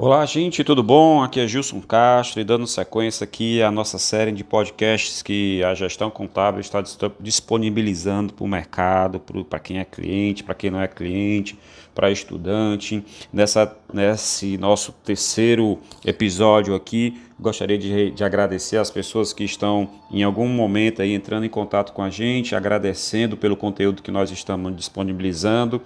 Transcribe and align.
Olá, 0.00 0.24
gente, 0.24 0.62
tudo 0.62 0.80
bom? 0.80 1.24
Aqui 1.24 1.40
é 1.40 1.48
Gilson 1.48 1.80
Castro 1.80 2.40
e 2.40 2.44
dando 2.44 2.68
sequência 2.68 3.24
aqui 3.24 3.60
à 3.60 3.68
nossa 3.68 3.98
série 3.98 4.30
de 4.30 4.44
podcasts 4.44 5.22
que 5.22 5.60
a 5.64 5.74
gestão 5.74 6.08
contábil 6.08 6.60
está 6.60 6.80
disponibilizando 7.18 8.32
para 8.32 8.44
o 8.44 8.46
mercado, 8.46 9.20
para 9.50 9.58
quem 9.58 9.80
é 9.80 9.84
cliente, 9.84 10.44
para 10.44 10.54
quem 10.54 10.70
não 10.70 10.80
é 10.80 10.86
cliente, 10.86 11.58
para 11.96 12.12
estudante. 12.12 13.04
Nessa, 13.32 13.76
nesse 13.92 14.56
nosso 14.56 14.92
terceiro 15.04 15.80
episódio 16.06 16.76
aqui, 16.76 17.20
gostaria 17.40 17.76
de, 17.76 18.12
de 18.12 18.22
agradecer 18.22 18.76
as 18.76 18.92
pessoas 18.92 19.32
que 19.32 19.42
estão 19.42 19.90
em 20.12 20.22
algum 20.22 20.46
momento 20.46 21.02
aí 21.02 21.12
entrando 21.12 21.44
em 21.44 21.48
contato 21.48 21.92
com 21.92 22.02
a 22.02 22.08
gente, 22.10 22.54
agradecendo 22.54 23.36
pelo 23.36 23.56
conteúdo 23.56 24.00
que 24.00 24.12
nós 24.12 24.30
estamos 24.30 24.76
disponibilizando 24.76 25.82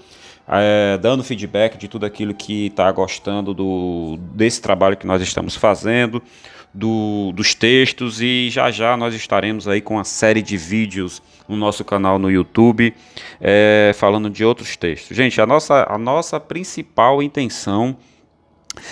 é, 0.49 0.99
dando 0.99 1.23
feedback 1.23 1.77
de 1.77 1.89
tudo 1.89 2.07
aquilo 2.07 2.35
que 2.35 2.67
está 2.67 2.91
gostando 2.93 3.55
do, 3.55 4.19
desse 4.35 4.61
trabalho 4.61 4.97
que 4.97 5.07
nós 5.07 5.23
estamos 5.23 5.57
fazendo, 5.57 6.23
do, 6.75 7.33
dos 7.35 7.55
textos 7.55 8.21
e 8.21 8.49
já 8.51 8.71
já 8.71 8.97
nós 8.97 9.15
estaremos 9.15 9.69
aí 9.69 9.81
com 9.81 9.95
uma 9.95 10.05
série 10.05 10.41
de 10.41 10.57
vídeos 10.57 11.23
no 11.47 11.57
nosso 11.57 11.85
canal 11.85 12.19
no 12.19 12.31
YouTube 12.31 12.95
é, 13.41 13.93
falando 13.95 14.31
de 14.31 14.45
outros 14.45 14.77
textos. 14.77 15.17
Gente, 15.17 15.41
a 15.41 15.47
nossa, 15.47 15.87
a 15.89 15.99
nossa 15.99 16.41
principal 16.41 17.23
intenção 17.23 17.97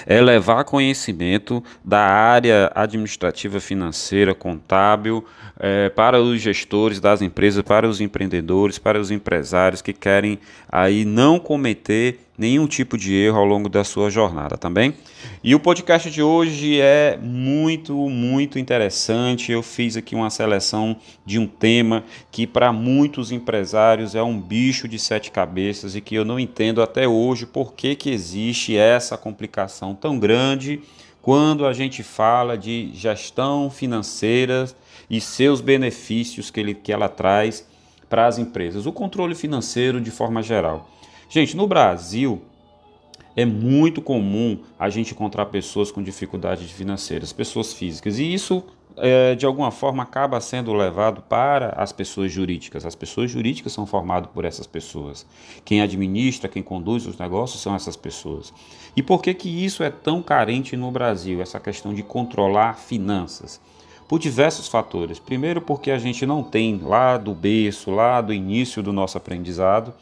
é 0.06 0.20
levar 0.20 0.64
conhecimento 0.64 1.62
da 1.84 2.00
área 2.00 2.70
administrativa, 2.74 3.60
financeira, 3.60 4.34
contábil 4.34 5.24
é, 5.58 5.88
para 5.88 6.20
os 6.20 6.40
gestores 6.40 7.00
das 7.00 7.22
empresas, 7.22 7.62
para 7.62 7.88
os 7.88 8.00
empreendedores, 8.00 8.78
para 8.78 9.00
os 9.00 9.10
empresários 9.10 9.82
que 9.82 9.92
querem 9.92 10.38
aí 10.68 11.04
não 11.04 11.38
cometer 11.38 12.20
nenhum 12.40 12.66
tipo 12.66 12.96
de 12.96 13.14
erro 13.14 13.36
ao 13.36 13.44
longo 13.44 13.68
da 13.68 13.84
sua 13.84 14.08
jornada 14.08 14.56
também. 14.56 14.94
E 15.44 15.54
o 15.54 15.60
podcast 15.60 16.10
de 16.10 16.22
hoje 16.22 16.80
é 16.80 17.18
muito, 17.20 17.94
muito 18.08 18.58
interessante. 18.58 19.52
Eu 19.52 19.62
fiz 19.62 19.94
aqui 19.94 20.14
uma 20.14 20.30
seleção 20.30 20.96
de 21.26 21.38
um 21.38 21.46
tema 21.46 22.02
que 22.30 22.46
para 22.46 22.72
muitos 22.72 23.30
empresários 23.30 24.14
é 24.14 24.22
um 24.22 24.40
bicho 24.40 24.88
de 24.88 24.98
sete 24.98 25.30
cabeças 25.30 25.94
e 25.94 26.00
que 26.00 26.14
eu 26.14 26.24
não 26.24 26.40
entendo 26.40 26.80
até 26.80 27.06
hoje 27.06 27.44
por 27.44 27.74
que, 27.74 27.94
que 27.94 28.08
existe 28.08 28.74
essa 28.74 29.18
complicação 29.18 29.94
tão 29.94 30.18
grande 30.18 30.80
quando 31.20 31.66
a 31.66 31.74
gente 31.74 32.02
fala 32.02 32.56
de 32.56 32.90
gestão 32.94 33.68
financeira 33.68 34.64
e 35.10 35.20
seus 35.20 35.60
benefícios 35.60 36.50
que, 36.50 36.58
ele, 36.58 36.74
que 36.74 36.90
ela 36.90 37.10
traz 37.10 37.68
para 38.08 38.26
as 38.26 38.38
empresas. 38.38 38.86
O 38.86 38.92
controle 38.92 39.34
financeiro 39.34 40.00
de 40.00 40.10
forma 40.10 40.42
geral. 40.42 40.88
Gente, 41.30 41.56
no 41.56 41.64
Brasil 41.68 42.42
é 43.36 43.44
muito 43.44 44.02
comum 44.02 44.58
a 44.76 44.90
gente 44.90 45.12
encontrar 45.12 45.46
pessoas 45.46 45.92
com 45.92 46.02
dificuldades 46.02 46.72
financeiras, 46.72 47.32
pessoas 47.32 47.72
físicas, 47.72 48.18
e 48.18 48.34
isso 48.34 48.64
é, 48.96 49.36
de 49.36 49.46
alguma 49.46 49.70
forma 49.70 50.02
acaba 50.02 50.40
sendo 50.40 50.72
levado 50.72 51.22
para 51.22 51.68
as 51.76 51.92
pessoas 51.92 52.32
jurídicas. 52.32 52.84
As 52.84 52.96
pessoas 52.96 53.30
jurídicas 53.30 53.72
são 53.72 53.86
formadas 53.86 54.28
por 54.34 54.44
essas 54.44 54.66
pessoas. 54.66 55.24
Quem 55.64 55.80
administra, 55.80 56.48
quem 56.48 56.64
conduz 56.64 57.06
os 57.06 57.16
negócios 57.16 57.62
são 57.62 57.76
essas 57.76 57.94
pessoas. 57.94 58.52
E 58.96 59.02
por 59.02 59.22
que 59.22 59.32
que 59.32 59.64
isso 59.64 59.84
é 59.84 59.90
tão 59.90 60.20
carente 60.20 60.76
no 60.76 60.90
Brasil, 60.90 61.40
essa 61.40 61.60
questão 61.60 61.94
de 61.94 62.02
controlar 62.02 62.76
finanças? 62.76 63.60
Por 64.08 64.18
diversos 64.18 64.66
fatores. 64.66 65.20
Primeiro, 65.20 65.60
porque 65.60 65.92
a 65.92 65.98
gente 65.98 66.26
não 66.26 66.42
tem 66.42 66.80
lá 66.82 67.16
do 67.16 67.32
berço, 67.32 67.92
lá 67.92 68.20
do 68.20 68.34
início 68.34 68.82
do 68.82 68.92
nosso 68.92 69.16
aprendizado, 69.16 69.94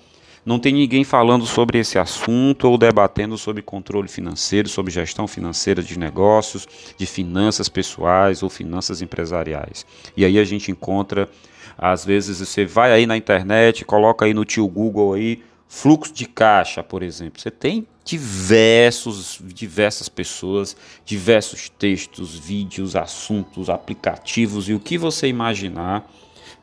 não 0.45 0.59
tem 0.59 0.73
ninguém 0.73 1.05
falando 1.05 1.47
sobre 1.47 1.79
esse 1.79 1.99
assunto 1.99 2.69
ou 2.69 2.79
debatendo 2.79 3.37
sobre 3.37 3.63
controle 3.63 4.09
financeiro, 4.09 4.69
sobre 4.69 4.93
gestão 4.93 5.27
financeira 5.27 5.83
de 5.83 5.99
negócios, 5.99 6.67
de 6.97 7.07
finanças 7.07 7.69
pessoais 7.69 8.43
ou 8.43 8.49
finanças 8.49 9.03
empresariais. 9.03 9.85
E 10.17 10.25
aí 10.25 10.39
a 10.39 10.45
gente 10.45 10.71
encontra, 10.71 11.29
às 11.77 12.05
vezes 12.05 12.41
você 12.41 12.65
vai 12.65 12.93
aí 12.93 13.07
na 13.07 13.17
internet, 13.17 13.85
coloca 13.85 14.25
aí 14.25 14.33
no 14.33 14.45
tio 14.45 14.67
Google 14.67 15.15
aí 15.15 15.43
fluxo 15.69 16.13
de 16.13 16.27
caixa, 16.27 16.83
por 16.83 17.03
exemplo. 17.03 17.41
Você 17.41 17.51
tem 17.51 17.87
diversos, 18.05 19.39
diversas 19.45 20.09
pessoas, 20.09 20.75
diversos 21.05 21.69
textos, 21.69 22.39
vídeos, 22.39 22.97
assuntos, 22.97 23.69
aplicativos 23.69 24.69
e 24.69 24.73
o 24.73 24.81
que 24.81 24.97
você 24.97 25.29
imaginar 25.29 26.11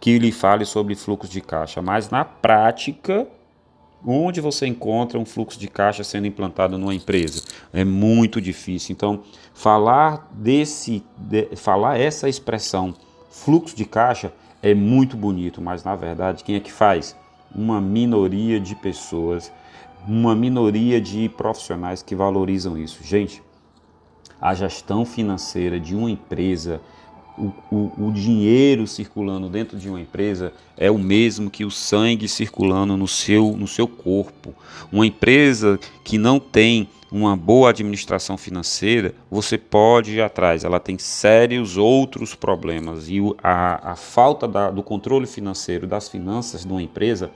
que 0.02 0.18
lhe 0.18 0.32
fale 0.32 0.66
sobre 0.66 0.96
fluxo 0.96 1.32
de 1.32 1.42
caixa, 1.42 1.82
mas 1.82 2.10
na 2.10 2.26
prática 2.26 3.28
Onde 4.08 4.40
você 4.40 4.68
encontra 4.68 5.18
um 5.18 5.26
fluxo 5.26 5.60
de 5.60 5.68
caixa 5.68 6.04
sendo 6.04 6.28
implantado 6.28 6.78
numa 6.78 6.94
empresa? 6.94 7.42
É 7.74 7.84
muito 7.84 8.40
difícil. 8.40 8.94
Então, 8.94 9.24
falar 9.54 10.30
desse, 10.32 11.04
de, 11.18 11.56
falar 11.56 12.00
essa 12.00 12.30
expressão 12.30 12.94
fluxo 13.32 13.76
de 13.76 13.84
caixa 13.84 14.32
é 14.62 14.74
muito 14.74 15.18
bonito, 15.18 15.62
mas 15.62 15.84
na 15.84 15.96
verdade 15.96 16.44
quem 16.44 16.56
é 16.56 16.60
que 16.60 16.72
faz? 16.72 17.16
Uma 17.54 17.82
minoria 17.82 18.60
de 18.60 18.76
pessoas, 18.76 19.52
uma 20.08 20.36
minoria 20.36 21.02
de 21.02 21.28
profissionais 21.30 22.02
que 22.02 22.16
valorizam 22.16 22.78
isso. 22.78 23.04
Gente, 23.04 23.42
a 24.40 24.54
gestão 24.54 25.06
financeira 25.06 25.80
de 25.80 25.96
uma 25.96 26.10
empresa 26.10 26.82
o, 27.38 27.92
o, 28.08 28.12
dinheiro 28.12 28.88
circulando 28.88 29.50
dentro 29.50 29.78
de 29.78 29.90
uma 29.90 30.00
empresa 30.00 30.54
é 30.78 30.90
o 30.90 30.98
mesmo 30.98 31.50
que 31.50 31.66
o 31.66 31.72
sangue 31.72 32.28
circulando 32.28 32.96
no 32.96 33.08
seu, 33.08 33.52
no 33.58 33.68
seu 33.68 33.88
corpo. 33.88 34.54
Uma 34.92 35.06
empresa 35.06 35.80
que 36.04 36.18
não 36.18 36.40
tem 36.40 36.88
uma 37.12 37.36
boa 37.36 37.70
administração 37.70 38.38
financeira, 38.38 39.14
você 39.30 39.58
pode 39.58 40.16
ir 40.16 40.22
atrás, 40.22 40.64
ela 40.64 40.80
tem 40.80 40.98
sérios 40.98 41.78
outros 41.78 42.36
problemas. 42.36 43.10
E 43.10 43.20
a, 43.44 43.92
a 43.92 43.96
falta 43.96 44.48
da, 44.48 44.70
do 44.72 44.84
controle 44.84 45.28
financeiro 45.28 45.86
das 45.86 46.10
finanças 46.10 46.66
de 46.66 46.72
uma 46.72 46.82
empresa 46.82 47.32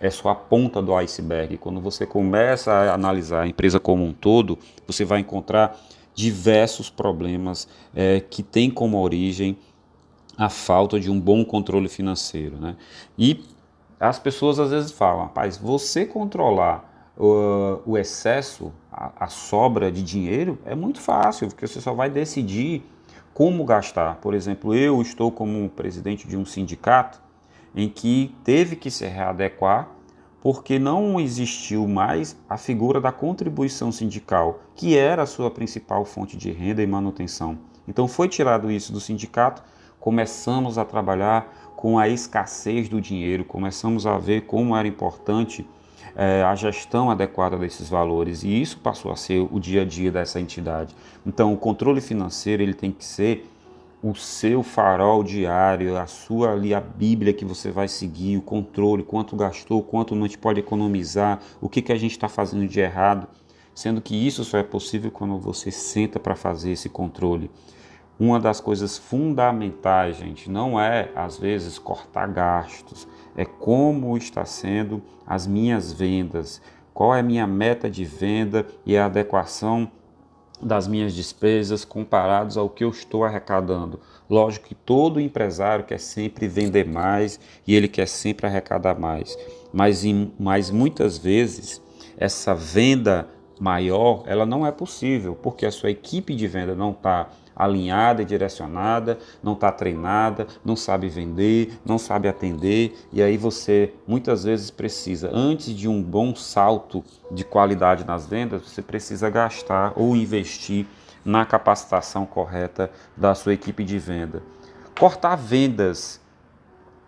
é 0.00 0.10
só 0.10 0.30
a 0.30 0.34
ponta 0.34 0.82
do 0.82 0.94
iceberg. 0.94 1.56
Quando 1.58 1.80
você 1.80 2.06
começa 2.06 2.72
a 2.72 2.94
analisar 2.94 3.42
a 3.42 3.48
empresa 3.48 3.80
como 3.80 4.04
um 4.04 4.12
todo, 4.12 4.58
você 4.86 5.04
vai 5.04 5.20
encontrar 5.20 5.78
diversos 6.14 6.88
problemas 6.88 7.68
é, 7.94 8.20
que 8.20 8.42
têm 8.42 8.70
como 8.70 9.00
origem 9.00 9.56
a 10.36 10.48
falta 10.48 10.98
de 10.98 11.10
um 11.10 11.20
bom 11.20 11.44
controle 11.44 11.88
financeiro. 11.88 12.56
Né? 12.56 12.76
E 13.18 13.44
as 13.98 14.18
pessoas 14.18 14.58
às 14.58 14.70
vezes 14.70 14.92
falam, 14.92 15.24
rapaz, 15.24 15.56
você 15.56 16.04
controlar 16.04 17.12
uh, 17.16 17.80
o 17.86 17.96
excesso, 17.96 18.72
a, 18.92 19.24
a, 19.24 19.28
sobra 19.28 19.90
de 19.90 20.02
dinheiro, 20.02 20.58
é 20.64 20.74
muito 20.74 21.00
fácil, 21.00 21.48
porque 21.48 21.66
você 21.66 21.80
só 21.80 21.94
vai 21.94 22.10
decidir 22.10 22.82
como 23.32 23.64
gastar. 23.64 24.16
Por 24.16 24.34
exemplo, 24.34 24.74
eu 24.74 25.00
estou 25.00 25.30
como 25.30 25.68
presidente 25.68 26.26
de 26.26 26.36
um 26.36 26.44
sindicato 26.44 27.20
em 27.74 27.88
que 27.88 28.34
teve 28.44 28.76
que 28.76 28.90
se 28.90 29.06
readequar 29.06 29.88
porque 30.44 30.78
não 30.78 31.18
existiu 31.18 31.88
mais 31.88 32.36
a 32.46 32.58
figura 32.58 33.00
da 33.00 33.10
contribuição 33.10 33.90
sindical, 33.90 34.60
que 34.74 34.94
era 34.94 35.22
a 35.22 35.26
sua 35.26 35.50
principal 35.50 36.04
fonte 36.04 36.36
de 36.36 36.52
renda 36.52 36.82
e 36.82 36.86
manutenção. 36.86 37.56
Então 37.88 38.06
foi 38.06 38.28
tirado 38.28 38.70
isso 38.70 38.92
do 38.92 39.00
sindicato, 39.00 39.62
começamos 39.98 40.76
a 40.76 40.84
trabalhar 40.84 41.72
com 41.74 41.98
a 41.98 42.10
escassez 42.10 42.90
do 42.90 43.00
dinheiro, 43.00 43.42
começamos 43.42 44.06
a 44.06 44.18
ver 44.18 44.42
como 44.42 44.76
era 44.76 44.86
importante 44.86 45.66
é, 46.14 46.42
a 46.42 46.54
gestão 46.54 47.10
adequada 47.10 47.56
desses 47.56 47.88
valores 47.88 48.42
e 48.42 48.60
isso 48.60 48.78
passou 48.80 49.10
a 49.10 49.16
ser 49.16 49.48
o 49.50 49.58
dia 49.58 49.80
a 49.80 49.84
dia 49.86 50.12
dessa 50.12 50.38
entidade. 50.38 50.94
Então 51.24 51.54
o 51.54 51.56
controle 51.56 52.02
financeiro 52.02 52.62
ele 52.62 52.74
tem 52.74 52.92
que 52.92 53.04
ser 53.06 53.50
o 54.04 54.14
seu 54.14 54.62
farol 54.62 55.24
diário, 55.24 55.96
a 55.96 56.06
sua 56.06 56.52
ali 56.52 56.74
a 56.74 56.80
Bíblia 56.80 57.32
que 57.32 57.42
você 57.42 57.70
vai 57.70 57.88
seguir, 57.88 58.36
o 58.36 58.42
controle, 58.42 59.02
quanto 59.02 59.34
gastou, 59.34 59.82
quanto 59.82 60.14
não 60.14 60.28
te 60.28 60.36
pode 60.36 60.60
economizar, 60.60 61.40
o 61.58 61.70
que, 61.70 61.80
que 61.80 61.90
a 61.90 61.96
gente 61.96 62.10
está 62.10 62.28
fazendo 62.28 62.68
de 62.68 62.78
errado, 62.80 63.26
sendo 63.74 64.02
que 64.02 64.14
isso 64.14 64.44
só 64.44 64.58
é 64.58 64.62
possível 64.62 65.10
quando 65.10 65.38
você 65.38 65.70
senta 65.70 66.20
para 66.20 66.36
fazer 66.36 66.72
esse 66.72 66.90
controle. 66.90 67.50
Uma 68.20 68.38
das 68.38 68.60
coisas 68.60 68.98
fundamentais, 68.98 70.18
gente, 70.18 70.50
não 70.50 70.78
é 70.78 71.10
às 71.16 71.38
vezes 71.38 71.78
cortar 71.78 72.26
gastos, 72.28 73.08
é 73.34 73.46
como 73.46 74.18
está 74.18 74.44
sendo 74.44 75.02
as 75.26 75.46
minhas 75.46 75.94
vendas, 75.94 76.60
qual 76.92 77.14
é 77.14 77.20
a 77.20 77.24
minha 77.24 77.46
meta 77.46 77.88
de 77.88 78.04
venda 78.04 78.66
e 78.84 78.98
a 78.98 79.06
adequação 79.06 79.90
das 80.60 80.86
minhas 80.86 81.14
despesas 81.14 81.84
comparados 81.84 82.56
ao 82.56 82.68
que 82.68 82.84
eu 82.84 82.90
estou 82.90 83.24
arrecadando. 83.24 84.00
Lógico 84.28 84.68
que 84.68 84.74
todo 84.74 85.20
empresário 85.20 85.84
quer 85.84 86.00
sempre 86.00 86.48
vender 86.48 86.86
mais 86.86 87.38
e 87.66 87.74
ele 87.74 87.88
quer 87.88 88.06
sempre 88.06 88.46
arrecadar 88.46 88.98
mais, 88.98 89.36
mas, 89.72 90.04
em, 90.04 90.32
mas 90.38 90.70
muitas 90.70 91.18
vezes 91.18 91.82
essa 92.16 92.54
venda 92.54 93.28
maior, 93.60 94.24
ela 94.26 94.46
não 94.46 94.66
é 94.66 94.72
possível, 94.72 95.34
porque 95.34 95.66
a 95.66 95.70
sua 95.70 95.90
equipe 95.90 96.34
de 96.34 96.46
venda 96.46 96.74
não 96.74 96.90
está 96.90 97.28
alinhada 97.56 98.22
e 98.22 98.24
direcionada, 98.24 99.18
não 99.42 99.52
está 99.52 99.70
treinada, 99.70 100.46
não 100.64 100.76
sabe 100.76 101.08
vender, 101.08 101.78
não 101.84 101.98
sabe 101.98 102.28
atender, 102.28 102.96
e 103.12 103.22
aí 103.22 103.36
você 103.36 103.92
muitas 104.06 104.44
vezes 104.44 104.70
precisa, 104.70 105.30
antes 105.32 105.74
de 105.74 105.88
um 105.88 106.02
bom 106.02 106.34
salto 106.34 107.04
de 107.30 107.44
qualidade 107.44 108.04
nas 108.04 108.26
vendas, 108.26 108.62
você 108.62 108.82
precisa 108.82 109.30
gastar 109.30 109.92
ou 109.96 110.16
investir 110.16 110.86
na 111.24 111.46
capacitação 111.46 112.26
correta 112.26 112.90
da 113.16 113.34
sua 113.34 113.54
equipe 113.54 113.82
de 113.84 113.98
venda. 113.98 114.42
Cortar 114.98 115.36
vendas 115.36 116.20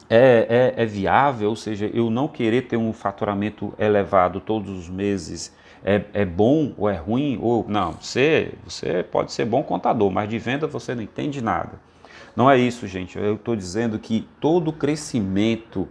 é, 0.08 0.72
é, 0.76 0.82
é, 0.82 0.86
viável, 0.86 1.50
ou 1.50 1.56
seja, 1.56 1.90
eu 1.92 2.10
não 2.10 2.28
querer 2.28 2.62
ter 2.62 2.76
um 2.76 2.92
faturamento 2.92 3.74
elevado 3.78 4.40
todos 4.40 4.70
os 4.70 4.88
meses 4.88 5.52
é, 5.86 6.04
é 6.12 6.24
bom 6.24 6.74
ou 6.76 6.90
é 6.90 6.96
ruim, 6.96 7.38
ou 7.40 7.64
não, 7.68 7.92
você, 7.92 8.52
você 8.64 9.04
pode 9.04 9.30
ser 9.30 9.44
bom 9.44 9.62
contador, 9.62 10.10
mas 10.10 10.28
de 10.28 10.36
venda 10.36 10.66
você 10.66 10.96
não 10.96 11.02
entende 11.02 11.40
nada. 11.40 11.80
Não 12.34 12.50
é 12.50 12.58
isso, 12.58 12.88
gente. 12.88 13.16
Eu 13.16 13.36
estou 13.36 13.54
dizendo 13.54 13.96
que 13.96 14.28
todo 14.40 14.72
crescimento 14.72 15.88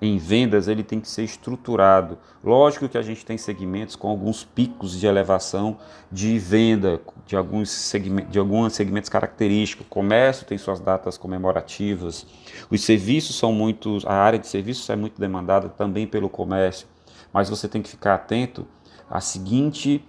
em 0.00 0.18
vendas 0.18 0.68
ele 0.68 0.84
tem 0.84 1.00
que 1.00 1.08
ser 1.08 1.24
estruturado. 1.24 2.18
Lógico 2.44 2.88
que 2.88 2.98
a 2.98 3.02
gente 3.02 3.24
tem 3.24 3.38
segmentos 3.38 3.96
com 3.96 4.08
alguns 4.08 4.44
picos 4.44 5.00
de 5.00 5.06
elevação 5.06 5.78
de 6.12 6.38
venda, 6.38 7.00
de 7.26 7.34
alguns 7.34 7.70
segmentos, 7.70 8.30
de 8.30 8.38
alguns 8.38 8.74
segmentos 8.74 9.08
característicos. 9.08 9.86
O 9.86 9.88
comércio 9.88 10.46
tem 10.46 10.58
suas 10.58 10.78
datas 10.78 11.16
comemorativas. 11.16 12.26
Os 12.70 12.84
serviços 12.84 13.36
são 13.36 13.52
muito, 13.52 13.98
a 14.04 14.14
área 14.14 14.38
de 14.38 14.46
serviços 14.46 14.88
é 14.90 14.94
muito 14.94 15.18
demandada 15.18 15.70
também 15.70 16.06
pelo 16.06 16.28
comércio. 16.28 16.86
Mas 17.32 17.50
você 17.50 17.66
tem 17.66 17.82
que 17.82 17.88
ficar 17.88 18.14
atento 18.14 18.66
à 19.10 19.20
seguinte 19.20 20.04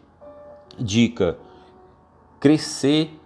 dica: 0.77 1.37
crescer 2.39 3.19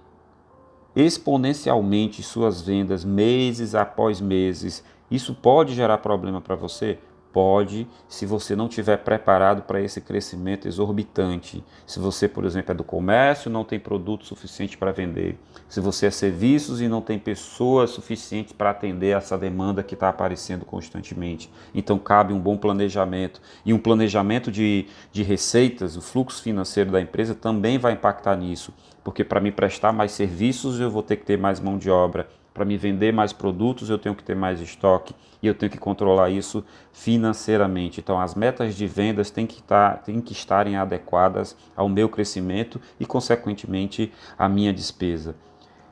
exponencialmente 0.95 2.21
suas 2.21 2.61
vendas 2.61 3.03
meses 3.03 3.73
após 3.73 4.21
meses 4.21 4.83
isso 5.13 5.35
pode 5.35 5.75
gerar 5.75 5.99
problema 5.99 6.41
para 6.41 6.55
você? 6.55 6.97
Pode, 7.33 7.87
se 8.07 8.27
você 8.27 8.55
não 8.55 8.67
estiver 8.67 8.97
preparado 8.97 9.63
para 9.63 9.81
esse 9.81 9.99
crescimento 9.99 10.67
exorbitante. 10.67 11.63
Se 11.83 11.97
você, 11.97 12.27
por 12.27 12.45
exemplo, 12.45 12.73
é 12.73 12.75
do 12.75 12.83
comércio, 12.83 13.49
não 13.49 13.63
tem 13.63 13.79
produto 13.79 14.23
suficiente 14.23 14.77
para 14.77 14.91
vender. 14.91 15.39
Se 15.67 15.79
você 15.79 16.05
é 16.05 16.11
serviços 16.11 16.79
e 16.79 16.87
não 16.87 17.01
tem 17.01 17.17
pessoas 17.17 17.89
suficientes 17.89 18.53
para 18.53 18.69
atender 18.69 19.17
essa 19.17 19.35
demanda 19.35 19.81
que 19.81 19.95
está 19.95 20.09
aparecendo 20.09 20.63
constantemente. 20.63 21.49
Então, 21.73 21.97
cabe 21.97 22.33
um 22.33 22.39
bom 22.39 22.55
planejamento. 22.55 23.41
E 23.65 23.73
um 23.73 23.79
planejamento 23.79 24.51
de, 24.51 24.85
de 25.11 25.23
receitas, 25.23 25.97
o 25.97 26.01
fluxo 26.01 26.43
financeiro 26.43 26.91
da 26.91 27.01
empresa 27.01 27.33
também 27.33 27.79
vai 27.79 27.93
impactar 27.93 28.35
nisso. 28.35 28.71
Porque 29.03 29.23
para 29.23 29.41
me 29.41 29.51
prestar 29.51 29.91
mais 29.91 30.11
serviços, 30.11 30.79
eu 30.79 30.91
vou 30.91 31.01
ter 31.01 31.15
que 31.15 31.25
ter 31.25 31.39
mais 31.39 31.59
mão 31.59 31.79
de 31.79 31.89
obra 31.89 32.29
para 32.53 32.63
me 32.63 32.77
vender 32.77 33.11
mais 33.11 33.33
produtos, 33.33 33.89
eu 33.89 33.97
tenho 33.97 34.13
que 34.13 34.23
ter 34.23 34.35
mais 34.35 34.61
estoque 34.61 35.15
e 35.41 35.47
eu 35.47 35.55
tenho 35.55 35.71
que 35.71 35.77
controlar 35.77 36.29
isso 36.29 36.63
financeiramente. 36.91 37.99
Então, 37.99 38.19
as 38.19 38.35
metas 38.35 38.75
de 38.75 38.85
vendas 38.85 39.31
têm 39.31 39.47
que, 39.47 39.59
estar, 39.59 40.03
têm 40.03 40.21
que 40.21 40.33
estarem 40.33 40.75
adequadas 40.75 41.55
ao 41.75 41.89
meu 41.89 42.07
crescimento 42.07 42.79
e, 42.99 43.05
consequentemente, 43.05 44.11
à 44.37 44.47
minha 44.47 44.71
despesa. 44.71 45.35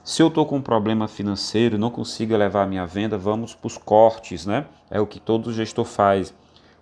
Se 0.04 0.22
eu 0.22 0.30
estou 0.30 0.46
com 0.46 0.58
um 0.58 0.62
problema 0.62 1.08
financeiro, 1.08 1.78
não 1.78 1.92
consigo 1.92 2.34
elevar 2.34 2.66
a 2.66 2.70
minha 2.70 2.86
venda, 2.86 3.18
vamos 3.18 3.54
para 3.54 3.68
os 3.68 3.78
cortes, 3.78 4.46
né? 4.46 4.66
É 4.90 5.00
o 5.00 5.06
que 5.06 5.20
todo 5.20 5.54
gestor 5.54 5.86
faz. 5.86 6.34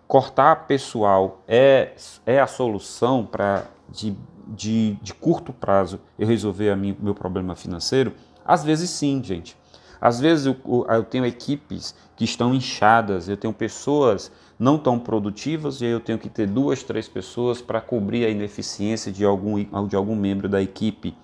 Cortar 0.08 0.68
pessoal 0.68 1.42
é, 1.48 1.94
é 2.25 2.40
a 2.40 2.48
solução 2.48 3.25
para, 3.25 3.66
de, 3.90 4.16
de, 4.48 4.94
de 5.02 5.14
curto 5.14 5.52
prazo, 5.52 6.00
eu 6.18 6.28
resolver 6.28 6.74
o 6.74 6.78
meu 6.78 7.14
problema 7.14 7.56
financeiro? 7.56 8.14
Às 8.46 8.64
vezes 8.64 8.90
sim, 8.90 9.22
gente. 9.24 9.56
Às 10.01 10.19
vezes 10.19 10.46
eu, 10.46 10.56
eu 10.90 11.04
tenho 11.04 11.25
equipes 11.25 11.96
que 12.16 12.24
estão 12.24 12.54
inchadas, 12.54 13.28
eu 13.28 13.38
tenho 13.38 13.54
pessoas 13.54 14.31
não 14.57 14.78
tão 14.78 15.00
produtivas 15.00 15.81
e 15.81 15.86
eu 15.86 16.00
tenho 16.00 16.19
que 16.19 16.30
ter 16.30 16.48
duas, 16.48 16.84
três 16.84 17.07
pessoas 17.07 17.62
para 17.62 17.80
cobrir 17.80 18.25
a 18.25 18.30
ineficiência 18.30 19.12
de 19.12 19.24
algum, 19.24 19.63
de 19.88 19.96
algum 19.96 20.16
membro 20.16 20.50
da 20.50 20.62
equipe. 20.62 21.16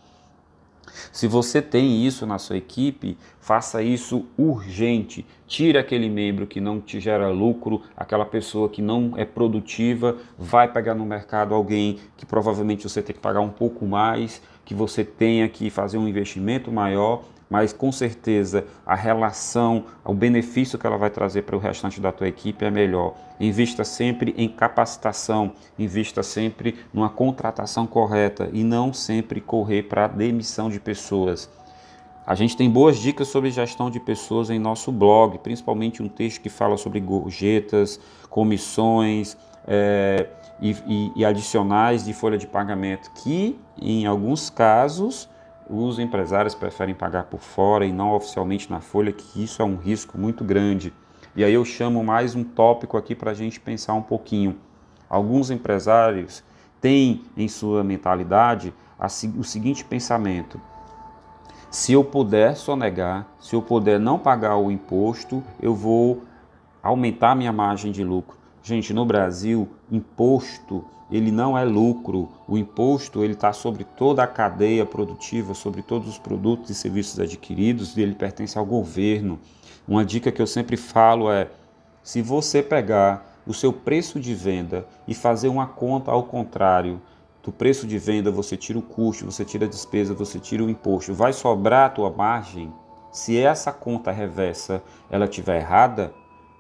Se 1.12 1.28
você 1.28 1.62
tem 1.62 2.06
isso 2.06 2.26
na 2.26 2.38
sua 2.38 2.58
equipe, 2.58 3.18
faça 3.40 3.82
isso 3.82 4.26
urgente. 4.38 5.26
Tire 5.48 5.78
aquele 5.78 6.10
membro 6.10 6.48
que 6.48 6.62
não 6.62 6.80
te 6.80 7.00
gera 7.00 7.30
lucro, 7.30 7.82
aquela 7.98 8.26
pessoa 8.26 8.70
que 8.70 8.82
não 8.82 9.14
é 9.18 9.26
produtiva, 9.26 10.18
vai 10.38 10.72
pegar 10.72 10.96
no 10.96 11.06
mercado 11.06 11.54
alguém 11.54 12.00
que 12.16 12.26
provavelmente 12.26 12.88
você 12.88 13.02
tem 13.02 13.16
que 13.16 13.22
pagar 13.22 13.42
um 13.42 13.50
pouco 13.50 13.86
mais, 13.86 14.42
que 14.64 14.74
você 14.74 15.04
tenha 15.04 15.48
que 15.50 15.70
fazer 15.70 15.98
um 15.98 16.08
investimento 16.08 16.72
maior 16.72 17.24
mas 17.50 17.72
com 17.72 17.92
certeza 17.92 18.66
a 18.86 18.96
relação, 18.96 19.86
o 20.04 20.14
benefício 20.14 20.78
que 20.80 20.86
ela 20.86 20.98
vai 20.98 21.10
trazer 21.10 21.44
para 21.44 21.56
o 21.56 21.60
restante 21.60 22.02
da 22.02 22.12
tua 22.12 22.28
equipe 22.28 22.66
é 22.66 22.72
melhor. 22.72 23.14
Invista 23.40 23.84
sempre 23.84 24.34
em 24.38 24.50
capacitação, 24.50 25.54
invista 25.78 26.24
sempre 26.24 26.76
numa 26.94 27.10
contratação 27.10 27.86
correta 27.86 28.50
e 28.52 28.64
não 28.64 28.94
sempre 28.94 29.40
correr 29.40 29.84
para 29.84 30.06
a 30.06 30.08
demissão 30.08 30.70
de 30.70 30.80
pessoas. 30.80 31.50
A 32.26 32.34
gente 32.34 32.58
tem 32.58 32.68
boas 32.68 32.98
dicas 32.98 33.28
sobre 33.28 33.52
gestão 33.52 33.92
de 33.92 34.00
pessoas 34.00 34.50
em 34.50 34.58
nosso 34.58 34.92
blog, 34.92 35.38
principalmente 35.40 36.02
um 36.02 36.10
texto 36.10 36.42
que 36.42 36.50
fala 36.50 36.76
sobre 36.76 37.00
gorjetas, 37.00 38.00
comissões 38.32 39.38
é, 39.68 40.28
e, 40.60 40.72
e, 40.88 41.12
e 41.18 41.26
adicionais 41.26 42.04
de 42.04 42.14
folha 42.14 42.38
de 42.38 42.48
pagamento, 42.48 43.12
que 43.22 43.60
em 43.80 44.08
alguns 44.08 44.50
casos 44.50 45.30
os 45.70 46.00
empresários 46.00 46.54
preferem 46.54 46.94
pagar 46.94 47.26
por 47.26 47.40
fora 47.40 47.86
e 47.86 47.92
não 47.92 48.14
oficialmente 48.14 48.70
na 48.70 48.82
folha, 48.82 49.12
que 49.12 49.44
isso 49.44 49.62
é 49.62 49.66
um 49.66 49.76
risco 49.76 50.18
muito 50.18 50.44
grande. 50.44 50.94
E 51.36 51.44
aí 51.44 51.54
eu 51.54 51.66
chamo 51.66 52.04
mais 52.04 52.36
um 52.36 52.44
tópico 52.44 52.98
aqui 52.98 53.14
para 53.14 53.32
a 53.32 53.34
gente 53.34 53.60
pensar 53.60 53.94
um 53.94 54.02
pouquinho. 54.02 54.58
Alguns 55.10 55.52
empresários 55.52 56.44
têm 56.80 57.24
em 57.36 57.48
sua 57.48 57.84
mentalidade 57.84 58.74
o 59.38 59.44
seguinte 59.44 59.84
pensamento: 59.84 60.60
se 61.70 61.92
eu 61.92 62.04
puder 62.04 62.56
sonegar, 62.56 63.28
se 63.40 63.56
eu 63.56 63.62
puder 63.62 64.00
não 64.00 64.18
pagar 64.18 64.56
o 64.58 64.72
imposto, 64.72 65.44
eu 65.62 65.76
vou 65.76 66.24
aumentar 66.82 67.36
minha 67.36 67.52
margem 67.52 67.92
de 67.92 68.04
lucro. 68.04 68.38
Gente, 68.64 68.94
no 68.94 69.06
Brasil, 69.06 69.68
imposto 69.92 70.86
ele 71.10 71.32
não 71.32 71.58
é 71.58 71.64
lucro. 71.64 72.30
O 72.48 72.58
imposto 72.58 73.24
ele 73.24 73.34
está 73.34 73.54
sobre 73.54 73.84
toda 73.84 74.24
a 74.24 74.28
cadeia 74.28 74.86
produtiva, 74.86 75.54
sobre 75.54 75.82
todos 75.82 76.08
os 76.08 76.18
produtos 76.18 76.70
e 76.70 76.76
serviços 76.76 77.20
adquiridos 77.20 77.96
e 77.96 78.02
ele 78.02 78.16
pertence 78.16 78.58
ao 78.58 78.66
governo. 78.66 79.40
Uma 79.88 80.04
dica 80.04 80.32
que 80.32 80.42
eu 80.42 80.48
sempre 80.48 80.78
falo 80.78 81.32
é: 81.32 81.50
se 82.04 82.22
você 82.22 82.64
pegar 82.64 83.40
o 83.46 83.54
seu 83.54 83.72
preço 83.72 84.20
de 84.20 84.34
venda 84.34 84.88
e 85.08 85.14
fazer 85.14 85.48
uma 85.48 85.68
conta 85.68 86.12
ao 86.12 86.24
contrário, 86.24 87.00
do 87.44 87.52
preço 87.52 87.86
de 87.86 88.00
venda 88.00 88.32
você 88.32 88.58
tira 88.58 88.80
o 88.80 88.82
custo, 88.82 89.26
você 89.26 89.46
tira 89.46 89.66
a 89.66 89.70
despesa, 89.70 90.16
você 90.16 90.40
tira 90.40 90.64
o 90.64 90.70
imposto, 90.70 91.14
vai 91.14 91.32
sobrar 91.32 91.86
a 91.86 91.90
tua 91.90 92.10
margem. 92.10 92.74
Se 93.12 93.38
essa 93.38 93.72
conta 93.72 94.12
reversa 94.12 94.82
ela 95.12 95.26
estiver 95.26 95.58
errada, 95.58 96.12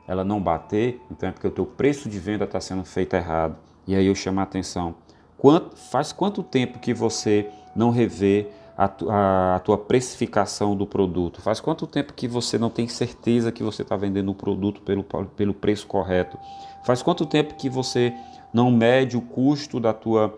ela 0.07 0.23
não 0.23 0.39
bater, 0.39 1.01
então 1.09 1.27
é 1.27 1.31
porque 1.31 1.47
o 1.47 1.51
teu 1.51 1.65
preço 1.65 2.07
de 2.07 2.19
venda 2.19 2.45
está 2.45 2.61
sendo 2.61 2.85
feito 2.85 3.15
errado. 3.15 3.57
E 3.87 3.95
aí 3.95 4.05
eu 4.05 4.15
chamo 4.15 4.39
a 4.39 4.43
atenção. 4.43 4.95
Quanto, 5.37 5.75
faz 5.75 6.11
quanto 6.11 6.41
tempo 6.41 6.79
que 6.79 6.93
você 6.93 7.49
não 7.75 7.89
revê 7.89 8.47
a, 8.77 8.85
a, 8.85 9.55
a, 9.55 9.59
tua 9.59 9.77
precificação 9.77 10.75
do 10.75 10.87
produto? 10.87 11.41
Faz 11.41 11.59
quanto 11.59 11.85
tempo 11.85 12.13
que 12.13 12.27
você 12.27 12.57
não 12.57 12.69
tem 12.69 12.87
certeza 12.87 13.51
que 13.51 13.63
você 13.63 13.81
está 13.81 13.95
vendendo 13.95 14.31
o 14.31 14.35
produto 14.35 14.81
pelo, 14.81 15.03
pelo 15.03 15.53
preço 15.53 15.85
correto? 15.87 16.37
Faz 16.83 17.01
quanto 17.01 17.25
tempo 17.25 17.55
que 17.55 17.69
você 17.69 18.13
não 18.53 18.71
mede 18.71 19.17
o 19.17 19.21
custo 19.21 19.79
da 19.79 19.93
tua, 19.93 20.37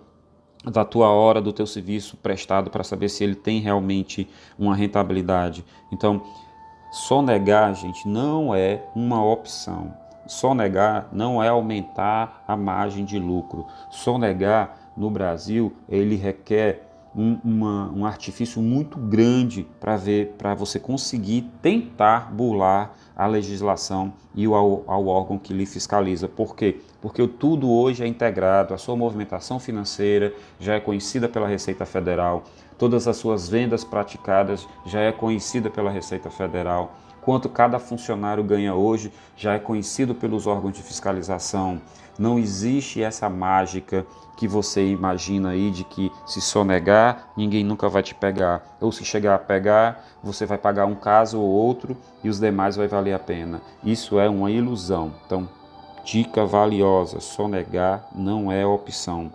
da 0.66 0.84
tua 0.84 1.10
hora, 1.10 1.42
do 1.42 1.54
teu 1.54 1.68
serviço 1.68 2.18
prestado 2.18 2.70
para 2.70 2.84
saber 2.84 3.10
se 3.10 3.24
ele 3.24 3.36
tem 3.36 3.60
realmente 3.60 4.28
uma 4.58 4.76
rentabilidade? 4.76 5.64
Então, 5.92 6.22
só 6.92 7.22
negar, 7.22 7.74
gente, 7.76 8.08
não 8.08 8.54
é 8.56 8.84
uma 8.96 9.24
opção. 9.24 9.94
Sonegar 10.28 11.08
não 11.12 11.42
é 11.42 11.48
aumentar 11.48 12.44
a 12.48 12.56
margem 12.56 13.06
de 13.06 13.18
lucro. 13.18 13.66
Sonegar 13.90 14.78
no 14.96 15.10
Brasil 15.10 15.74
ele 15.88 16.16
requer 16.16 16.88
um, 17.18 17.40
uma, 17.44 17.92
um 17.92 18.06
artifício 18.06 18.62
muito 18.62 18.98
grande 18.98 19.66
para 19.80 19.98
ver 19.98 20.36
para 20.38 20.54
você 20.54 20.80
conseguir 20.80 21.50
tentar 21.62 22.32
burlar 22.32 22.94
a 23.16 23.26
legislação 23.26 24.14
e 24.36 24.46
ao, 24.46 24.84
ao 24.86 25.08
órgão 25.08 25.40
que 25.40 25.54
lhe 25.54 25.66
fiscaliza. 25.66 26.28
Por 26.28 26.56
quê? 26.56 26.80
Porque 27.02 27.28
tudo 27.28 27.72
hoje 27.72 28.04
é 28.04 28.08
integrado, 28.08 28.74
a 28.74 28.78
sua 28.78 28.96
movimentação 28.96 29.60
financeira 29.60 30.32
já 30.60 30.76
é 30.76 30.80
conhecida 30.80 31.28
pela 31.28 31.48
Receita 31.48 31.86
Federal, 31.86 32.44
todas 32.78 33.08
as 33.08 33.18
suas 33.18 33.50
vendas 33.50 33.84
praticadas 33.84 34.68
já 34.86 35.00
é 35.00 35.12
conhecida 35.12 35.72
pela 35.72 35.90
Receita 35.90 36.30
Federal 36.30 36.96
quanto 37.28 37.50
cada 37.50 37.78
funcionário 37.78 38.42
ganha 38.42 38.74
hoje 38.74 39.12
já 39.36 39.54
é 39.54 39.60
conhecido 39.60 40.16
pelos 40.16 40.48
órgãos 40.48 40.72
de 40.72 40.82
fiscalização. 40.82 41.82
Não 42.18 42.40
existe 42.40 43.04
essa 43.04 43.28
mágica 43.28 44.08
que 44.38 44.48
você 44.48 44.88
imagina 44.88 45.50
aí 45.50 45.70
de 45.70 45.84
que 45.84 46.10
se 46.26 46.40
sonegar, 46.40 47.28
ninguém 47.36 47.66
nunca 47.66 47.90
vai 47.90 48.02
te 48.02 48.16
pegar. 48.16 48.78
Ou 48.80 48.94
se 48.94 49.04
chegar 49.04 49.36
a 49.36 49.40
pegar, 49.40 50.06
você 50.24 50.46
vai 50.46 50.58
pagar 50.58 50.86
um 50.86 50.96
caso 50.96 51.38
ou 51.38 51.50
outro 51.50 51.98
e 52.24 52.30
os 52.30 52.40
demais 52.40 52.78
vai 52.78 52.88
valer 52.88 53.12
a 53.12 53.20
pena. 53.20 53.62
Isso 53.84 54.18
é 54.18 54.30
uma 54.30 54.50
ilusão. 54.50 55.14
Então, 55.26 55.50
dica 56.06 56.46
valiosa: 56.46 57.20
sonegar 57.20 58.08
não 58.16 58.50
é 58.50 58.66
opção. 58.66 59.30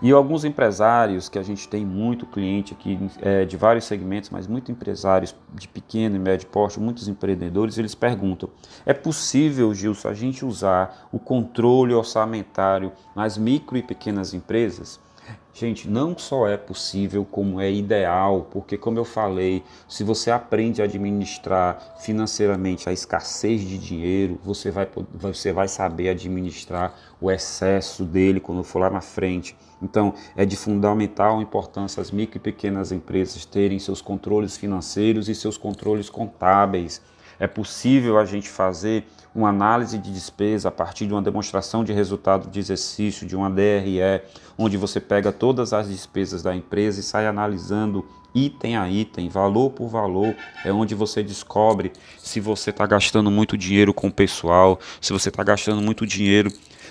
E 0.00 0.12
alguns 0.12 0.44
empresários, 0.44 1.28
que 1.28 1.38
a 1.38 1.42
gente 1.42 1.68
tem 1.68 1.84
muito 1.84 2.24
cliente 2.24 2.72
aqui 2.72 2.98
é, 3.20 3.44
de 3.44 3.56
vários 3.56 3.84
segmentos, 3.84 4.30
mas 4.30 4.46
muitos 4.46 4.70
empresários 4.70 5.34
de 5.52 5.66
pequeno 5.66 6.14
e 6.14 6.18
médio 6.20 6.46
porte, 6.48 6.78
muitos 6.78 7.08
empreendedores, 7.08 7.78
eles 7.78 7.96
perguntam: 7.96 8.48
é 8.86 8.94
possível, 8.94 9.74
Gilson, 9.74 10.08
a 10.08 10.14
gente 10.14 10.44
usar 10.44 11.08
o 11.10 11.18
controle 11.18 11.92
orçamentário 11.94 12.92
nas 13.14 13.36
micro 13.36 13.76
e 13.76 13.82
pequenas 13.82 14.32
empresas? 14.32 15.00
Gente, 15.52 15.90
não 15.90 16.16
só 16.16 16.46
é 16.46 16.56
possível, 16.56 17.24
como 17.24 17.60
é 17.60 17.68
ideal, 17.68 18.46
porque, 18.48 18.78
como 18.78 18.96
eu 18.96 19.04
falei, 19.04 19.64
se 19.88 20.04
você 20.04 20.30
aprende 20.30 20.80
a 20.80 20.84
administrar 20.84 21.96
financeiramente 21.98 22.88
a 22.88 22.92
escassez 22.92 23.62
de 23.62 23.76
dinheiro, 23.76 24.38
você 24.44 24.70
vai, 24.70 24.88
você 25.12 25.52
vai 25.52 25.66
saber 25.66 26.10
administrar 26.10 26.94
o 27.20 27.28
excesso 27.28 28.04
dele 28.04 28.38
quando 28.38 28.62
for 28.62 28.78
lá 28.78 28.88
na 28.88 29.00
frente. 29.00 29.56
Então, 29.82 30.14
é 30.36 30.44
de 30.44 30.56
fundamental 30.56 31.42
importância 31.42 32.00
as 32.00 32.12
micro 32.12 32.36
e 32.36 32.40
pequenas 32.40 32.92
empresas 32.92 33.44
terem 33.44 33.80
seus 33.80 34.00
controles 34.00 34.56
financeiros 34.56 35.28
e 35.28 35.34
seus 35.34 35.58
controles 35.58 36.08
contábeis. 36.08 37.02
É 37.40 37.48
possível 37.48 38.16
a 38.16 38.24
gente 38.24 38.48
fazer 38.48 39.04
uma 39.34 39.48
análise 39.48 39.98
de 39.98 40.12
despesa 40.12 40.68
a 40.68 40.72
partir 40.72 41.06
de 41.06 41.12
uma 41.12 41.22
demonstração 41.22 41.84
de 41.84 41.92
resultado 41.92 42.50
de 42.50 42.58
exercício, 42.58 43.26
de 43.26 43.36
uma 43.36 43.50
DRE, 43.50 44.22
onde 44.56 44.76
você 44.76 45.00
pega 45.00 45.30
todas 45.30 45.72
as 45.72 45.88
despesas 45.88 46.42
da 46.42 46.54
empresa 46.54 47.00
e 47.00 47.02
sai 47.02 47.26
analisando 47.26 48.04
item 48.34 48.76
a 48.76 48.88
item, 48.90 49.28
valor 49.28 49.70
por 49.70 49.88
valor, 49.88 50.34
é 50.64 50.72
onde 50.72 50.94
você 50.94 51.22
descobre 51.22 51.92
se 52.18 52.40
você 52.40 52.70
está 52.70 52.86
gastando 52.86 53.30
muito 53.30 53.56
dinheiro 53.56 53.94
com 53.94 54.08
o 54.08 54.12
pessoal, 54.12 54.78
se 55.00 55.12
você 55.12 55.28
está 55.28 55.42
gastando 55.42 55.80
muito 55.80 56.06
dinheiro 56.06 56.50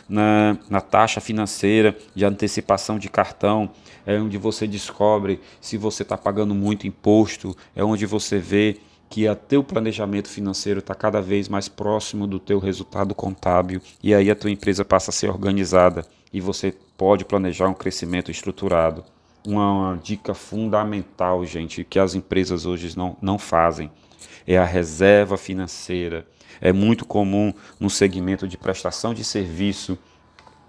na, 0.09 0.57
na 0.69 0.81
taxa 0.81 1.19
financeira 1.19 1.95
de 2.15 2.25
antecipação 2.25 2.97
de 2.97 3.09
cartão, 3.09 3.69
é 4.05 4.17
onde 4.19 4.37
você 4.37 4.65
descobre 4.65 5.41
se 5.59 5.77
você 5.77 6.03
está 6.03 6.17
pagando 6.17 6.55
muito 6.55 6.87
imposto, 6.87 7.55
é 7.75 7.83
onde 7.83 8.05
você 8.05 8.39
vê 8.39 8.77
que 9.09 9.27
o 9.27 9.35
teu 9.35 9.63
planejamento 9.63 10.29
financeiro 10.29 10.79
está 10.79 10.93
cada 10.93 11.21
vez 11.21 11.47
mais 11.47 11.67
próximo 11.67 12.27
do 12.27 12.39
teu 12.39 12.59
resultado 12.59 13.15
contábil 13.15 13.81
e 14.03 14.13
aí 14.13 14.29
a 14.29 14.35
tua 14.35 14.51
empresa 14.51 14.83
passa 14.83 15.11
a 15.11 15.13
ser 15.13 15.29
organizada 15.29 16.05
e 16.31 16.41
você 16.41 16.73
pode 16.97 17.23
planejar 17.25 17.67
um 17.67 17.73
crescimento 17.73 18.31
estruturado. 18.31 19.03
Uma 19.45 19.97
dica 20.03 20.33
fundamental, 20.33 21.45
gente, 21.45 21.83
que 21.83 21.99
as 21.99 22.15
empresas 22.15 22.65
hoje 22.65 22.97
não, 22.97 23.15
não 23.21 23.37
fazem 23.37 23.89
é 24.47 24.57
a 24.57 24.65
reserva 24.65 25.37
financeira. 25.37 26.25
É 26.61 26.71
muito 26.71 27.05
comum 27.05 27.53
no 27.79 27.89
segmento 27.89 28.47
de 28.47 28.57
prestação 28.57 29.13
de 29.13 29.23
serviço 29.23 29.99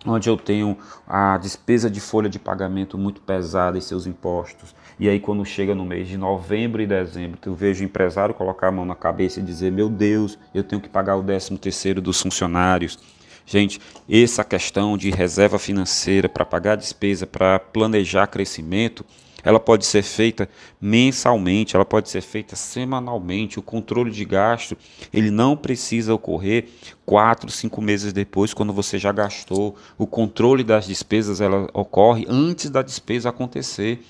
onde 0.07 0.29
eu 0.29 0.37
tenho 0.37 0.77
a 1.07 1.37
despesa 1.39 1.91
de 1.91 2.01
folha 2.01 2.29
de 2.29 2.39
pagamento 2.39 2.97
muito 2.97 3.21
pesada 3.21 3.77
e 3.77 3.83
seus 3.83 4.07
impostos. 4.07 4.75
E 4.99 5.09
aí 5.09 5.21
quando 5.21 5.45
chega 5.45 5.75
no 5.75 5.85
mês 5.85 6.09
de 6.09 6.17
novembro 6.17 6.81
e 6.81 6.87
dezembro, 6.87 7.39
eu 7.45 7.55
vejo 7.55 7.83
o 7.83 7.85
empresário 7.85 8.35
colocar 8.35 8.69
a 8.69 8.73
mão 8.73 8.85
na 8.85 8.95
cabeça 8.95 9.41
e 9.41 9.43
dizer: 9.43 9.73
"Meu 9.73 9.89
Deus, 9.89 10.39
eu 10.55 10.65
tenho 10.65 10.81
que 10.81 10.89
pagar 10.89 11.17
o 11.17 11.23
13º 11.23 12.01
dos 12.01 12.21
funcionários". 12.21 12.99
Gente, 13.47 13.81
essa 14.09 14.45
questão 14.45 14.97
de 14.99 15.11
reserva 15.11 15.59
financeira 15.59 16.29
para 16.29 16.45
pagar 16.45 16.77
despesa, 16.77 17.27
para 17.27 17.59
planejar 17.59 18.27
crescimento, 18.27 19.07
ela 19.49 19.59
pode 19.59 19.87
ser 19.87 20.03
feita 20.03 20.47
mensalmente, 20.79 21.75
ela 21.75 21.87
pode 21.87 22.11
ser 22.11 22.21
feita 22.21 22.55
semanalmente. 22.55 23.59
O 23.59 23.63
controle 23.63 24.11
de 24.11 24.23
gasto 24.23 24.77
ele 25.11 25.31
não 25.31 25.57
precisa 25.57 26.13
ocorrer 26.13 26.69
quatro, 27.07 27.51
cinco 27.51 27.81
meses 27.81 28.13
depois, 28.13 28.53
quando 28.53 28.75
você 28.75 28.99
já 28.99 29.11
gastou. 29.11 29.75
O 29.97 30.07
controle 30.07 30.63
das 30.63 30.87
despesas 30.87 31.41
ela 31.41 31.67
ocorre 31.73 32.27
antes 32.29 32.69
da 32.69 32.83
despesa 32.83 33.31
acontecer. 33.31 34.05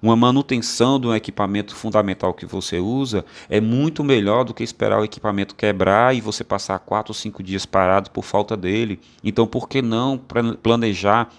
Uma 0.00 0.16
manutenção 0.16 0.98
de 0.98 1.06
um 1.06 1.14
equipamento 1.14 1.76
fundamental 1.76 2.32
que 2.32 2.46
você 2.46 2.78
usa 2.78 3.26
é 3.50 3.60
muito 3.60 4.02
melhor 4.02 4.42
do 4.42 4.54
que 4.54 4.64
esperar 4.64 5.00
o 5.00 5.04
equipamento 5.04 5.54
quebrar 5.54 6.16
e 6.16 6.22
você 6.22 6.42
passar 6.42 6.78
quatro 6.78 7.10
ou 7.10 7.14
cinco 7.14 7.42
dias 7.42 7.66
parado 7.66 8.10
por 8.10 8.24
falta 8.24 8.56
dele. 8.56 8.98
Então, 9.22 9.46
por 9.46 9.68
que 9.68 9.82
não 9.82 10.18
planejar 10.62 11.30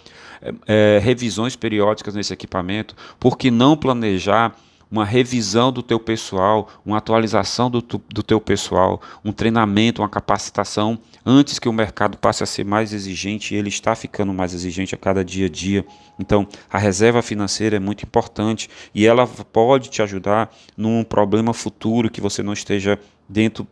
é, 0.67 0.99
revisões 1.01 1.55
periódicas 1.55 2.15
nesse 2.15 2.33
equipamento? 2.33 2.95
Por 3.19 3.37
que 3.37 3.51
não 3.51 3.75
planejar 3.75 4.55
uma 4.91 5.05
revisão 5.05 5.71
do 5.71 5.83
teu 5.83 5.99
pessoal, 5.99 6.67
uma 6.83 6.97
atualização 6.97 7.69
do, 7.69 7.81
do 7.81 8.23
teu 8.23 8.41
pessoal, 8.41 8.99
um 9.23 9.31
treinamento, 9.31 10.01
uma 10.01 10.09
capacitação, 10.09 10.97
antes 11.25 11.59
que 11.59 11.69
o 11.69 11.73
mercado 11.73 12.17
passe 12.17 12.41
a 12.41 12.45
ser 12.45 12.65
mais 12.65 12.91
exigente, 12.91 13.53
e 13.53 13.57
ele 13.57 13.69
está 13.69 13.93
ficando 13.93 14.33
mais 14.33 14.53
exigente 14.53 14.95
a 14.95 14.97
cada 14.97 15.23
dia 15.23 15.45
a 15.45 15.49
dia. 15.49 15.85
Então, 16.17 16.47
a 16.71 16.79
reserva 16.79 17.21
financeira 17.21 17.75
é 17.75 17.79
muito 17.79 18.03
importante 18.03 18.69
e 18.93 19.05
ela 19.05 19.27
pode 19.27 19.89
te 19.89 20.01
ajudar 20.01 20.51
num 20.75 21.03
problema 21.03 21.53
futuro 21.53 22.09
que 22.09 22.19
você 22.19 22.41
não 22.41 22.53
esteja 22.53 22.99
dentro 23.27 23.67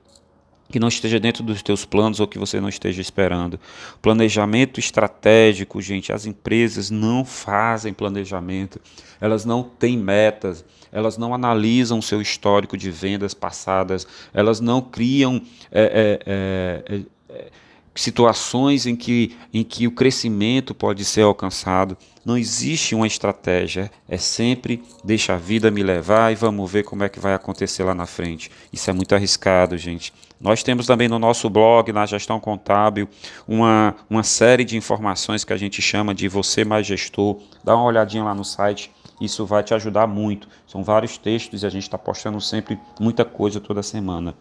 que 0.70 0.80
não 0.80 0.88
esteja 0.88 1.20
dentro 1.20 1.44
dos 1.44 1.62
teus 1.62 1.86
planos 1.86 2.20
ou 2.20 2.28
que 2.28 2.40
você 2.40 2.60
não 2.60 2.70
esteja 2.70 3.02
esperando. 3.02 3.60
Planejamento 4.02 4.80
estratégico, 4.80 5.82
gente, 5.82 6.12
as 6.12 6.26
empresas 6.26 6.90
não 6.90 7.24
fazem 7.24 7.94
planejamento, 7.94 8.80
elas 9.20 9.46
não 9.46 9.64
têm 9.64 9.98
metas, 9.98 10.66
elas 10.92 11.18
não 11.18 11.34
analisam 11.34 12.00
o 12.00 12.04
seu 12.04 12.22
histórico 12.22 12.78
de 12.78 12.92
vendas 12.92 13.34
passadas, 13.34 14.08
elas 14.34 14.60
não 14.60 14.82
criam 14.82 15.42
é, 15.72 16.22
é, 16.26 16.94
é 17.34 17.52
situações 17.98 18.86
em 18.86 18.96
que, 18.96 19.36
em 19.54 19.64
que 19.64 19.88
o 19.88 19.92
crescimento 19.92 20.74
pode 20.74 21.04
ser 21.04 21.22
alcançado. 21.22 21.98
Não 22.24 22.38
existe 22.38 22.94
uma 22.94 23.08
estratégia, 23.08 23.90
é 24.08 24.18
sempre 24.18 24.84
deixa 25.04 25.34
a 25.34 25.38
vida 25.38 25.72
me 25.72 25.82
levar 25.82 26.32
e 26.32 26.36
vamos 26.36 26.70
ver 26.70 26.84
como 26.84 27.04
é 27.04 27.10
que 27.10 27.20
vai 27.20 27.34
acontecer 27.34 27.84
lá 27.84 27.96
na 27.96 28.06
frente. 28.06 28.52
Isso 28.72 28.90
é 28.90 28.94
muito 28.94 29.16
arriscado, 29.16 29.78
gente. 29.78 30.14
Nós 30.40 30.62
temos 30.62 30.86
também 30.86 31.08
no 31.08 31.18
nosso 31.18 31.50
blog, 31.50 31.92
na 31.92 32.06
Gestão 32.06 32.40
Contábil, 32.40 33.10
uma, 33.48 33.96
uma 34.10 34.24
série 34.24 34.64
de 34.64 34.78
informações 34.78 35.44
que 35.44 35.54
a 35.54 35.58
gente 35.58 35.82
chama 35.82 36.14
de 36.14 36.28
Você 36.28 36.64
Mais 36.64 36.86
Gestor. 36.86 37.40
Dá 37.64 37.76
uma 37.76 37.86
olhadinha 37.86 38.24
lá 38.24 38.36
no 38.36 38.46
site, 38.46 38.92
isso 39.20 39.46
vai 39.46 39.64
te 39.64 39.74
ajudar 39.74 40.06
muito. 40.06 40.48
São 40.68 40.84
vários 40.84 41.18
textos 41.18 41.64
e 41.64 41.66
a 41.66 41.70
gente 41.70 41.84
está 41.84 41.98
postando 41.98 42.40
sempre 42.40 42.78
muita 43.00 43.26
coisa 43.26 43.60
toda 43.60 43.82
semana. 43.82 44.36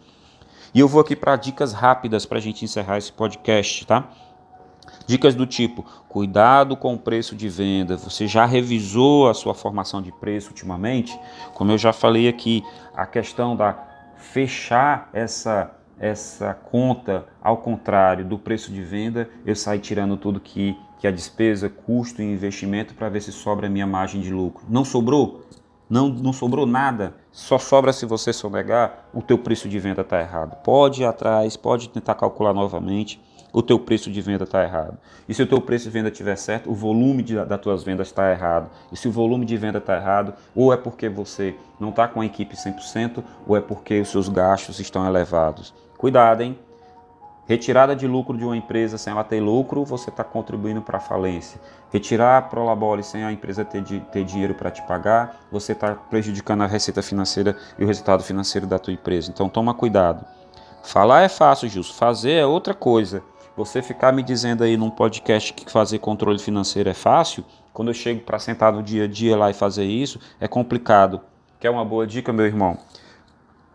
E 0.73 0.79
eu 0.79 0.87
vou 0.87 1.01
aqui 1.01 1.15
para 1.15 1.35
dicas 1.35 1.73
rápidas 1.73 2.25
para 2.25 2.37
a 2.37 2.41
gente 2.41 2.63
encerrar 2.63 2.97
esse 2.97 3.11
podcast, 3.11 3.85
tá? 3.85 4.09
Dicas 5.05 5.35
do 5.35 5.45
tipo: 5.45 5.85
cuidado 6.07 6.75
com 6.75 6.93
o 6.93 6.99
preço 6.99 7.35
de 7.35 7.47
venda. 7.47 7.97
Você 7.97 8.27
já 8.27 8.45
revisou 8.45 9.29
a 9.29 9.33
sua 9.33 9.53
formação 9.53 10.01
de 10.01 10.11
preço 10.11 10.49
ultimamente? 10.49 11.17
Como 11.53 11.71
eu 11.71 11.77
já 11.77 11.93
falei 11.93 12.27
aqui, 12.27 12.63
a 12.95 13.05
questão 13.05 13.55
da 13.55 13.77
fechar 14.17 15.09
essa 15.13 15.73
essa 15.99 16.53
conta 16.53 17.25
ao 17.41 17.57
contrário 17.57 18.23
do 18.23 18.37
preço 18.37 18.71
de 18.71 18.83
venda, 18.83 19.27
eu 19.43 19.55
saio 19.55 19.81
tirando 19.81 20.15
tudo 20.15 20.39
que, 20.39 20.77
que 20.99 21.07
a 21.07 21.11
despesa, 21.11 21.69
custo 21.69 22.21
e 22.21 22.25
investimento 22.25 22.93
para 22.93 23.09
ver 23.09 23.21
se 23.21 23.31
sobra 23.31 23.65
a 23.65 23.69
minha 23.69 23.87
margem 23.87 24.21
de 24.21 24.31
lucro. 24.31 24.63
Não 24.69 24.85
sobrou? 24.85 25.43
Não, 25.89 26.09
não 26.09 26.33
sobrou 26.33 26.65
nada, 26.65 27.15
só 27.31 27.57
sobra 27.57 27.93
se 27.93 28.05
você 28.05 28.33
sonegar, 28.33 29.05
o 29.13 29.21
teu 29.21 29.37
preço 29.37 29.69
de 29.69 29.79
venda 29.79 30.01
está 30.01 30.19
errado. 30.19 30.57
Pode 30.63 31.01
ir 31.01 31.05
atrás, 31.05 31.55
pode 31.55 31.87
tentar 31.87 32.15
calcular 32.15 32.53
novamente, 32.53 33.21
o 33.53 33.61
teu 33.61 33.79
preço 33.79 34.11
de 34.11 34.21
venda 34.21 34.43
está 34.43 34.63
errado. 34.63 34.97
E 35.27 35.33
se 35.33 35.41
o 35.41 35.47
teu 35.47 35.61
preço 35.61 35.85
de 35.85 35.91
venda 35.91 36.09
estiver 36.09 36.35
certo, 36.35 36.69
o 36.69 36.75
volume 36.75 37.23
de, 37.23 37.35
das 37.45 37.61
tuas 37.61 37.83
vendas 37.83 38.07
está 38.07 38.29
errado. 38.31 38.69
E 38.91 38.97
se 38.97 39.07
o 39.07 39.11
volume 39.11 39.45
de 39.45 39.55
venda 39.55 39.77
está 39.77 39.95
errado, 39.95 40.33
ou 40.53 40.73
é 40.73 40.77
porque 40.77 41.07
você 41.07 41.55
não 41.79 41.89
está 41.89 42.07
com 42.07 42.21
a 42.21 42.25
equipe 42.25 42.55
100%, 42.55 43.23
ou 43.47 43.55
é 43.55 43.61
porque 43.61 44.01
os 44.01 44.09
seus 44.09 44.27
gastos 44.27 44.79
estão 44.79 45.07
elevados. 45.07 45.73
Cuidado, 45.97 46.41
hein? 46.41 46.59
Retirada 47.47 47.95
de 47.95 48.05
lucro 48.05 48.37
de 48.37 48.43
uma 48.43 48.57
empresa 48.57 48.97
sem 48.97 49.13
ela 49.13 49.23
ter 49.23 49.39
lucro, 49.39 49.85
você 49.85 50.09
está 50.09 50.21
contribuindo 50.21 50.81
para 50.81 50.97
a 50.97 51.01
falência. 51.01 51.61
Retirar 51.93 52.37
a 52.37 52.41
Prolabore 52.41 53.01
sem 53.01 53.23
a 53.23 53.31
empresa 53.31 53.63
ter, 53.63 53.81
ter 53.83 54.25
dinheiro 54.25 54.53
para 54.53 54.69
te 54.69 54.81
pagar, 54.81 55.39
você 55.49 55.71
está 55.71 55.95
prejudicando 55.95 56.63
a 56.63 56.67
receita 56.67 57.01
financeira 57.01 57.55
e 57.79 57.85
o 57.85 57.87
resultado 57.87 58.21
financeiro 58.21 58.67
da 58.67 58.77
tua 58.77 58.91
empresa. 58.91 59.31
Então 59.31 59.47
toma 59.47 59.73
cuidado. 59.73 60.25
Falar 60.83 61.21
é 61.21 61.29
fácil, 61.29 61.69
Justo. 61.69 61.95
Fazer 61.95 62.33
é 62.33 62.45
outra 62.45 62.73
coisa. 62.73 63.23
Você 63.55 63.81
ficar 63.81 64.11
me 64.11 64.23
dizendo 64.23 64.65
aí 64.65 64.75
num 64.75 64.89
podcast 64.89 65.53
que 65.53 65.71
fazer 65.71 65.99
controle 65.99 66.39
financeiro 66.39 66.89
é 66.89 66.93
fácil, 66.93 67.45
quando 67.71 67.87
eu 67.87 67.93
chego 67.93 68.21
para 68.21 68.39
sentar 68.39 68.73
no 68.73 68.83
dia 68.83 69.05
a 69.05 69.07
dia 69.07 69.37
lá 69.37 69.49
e 69.49 69.53
fazer 69.53 69.85
isso, 69.85 70.19
é 70.37 70.49
complicado. 70.49 71.21
Quer 71.61 71.69
uma 71.69 71.85
boa 71.85 72.05
dica, 72.05 72.33
meu 72.33 72.45
irmão? 72.45 72.77